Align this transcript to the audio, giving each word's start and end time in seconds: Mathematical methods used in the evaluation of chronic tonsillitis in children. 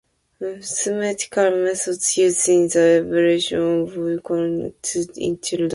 Mathematical 0.39 1.51
methods 1.63 2.17
used 2.17 2.49
in 2.49 2.61
the 2.69 2.81
evaluation 3.05 3.61
of 3.81 4.23
chronic 4.23 4.81
tonsillitis 4.81 5.17
in 5.19 5.39
children. 5.39 5.69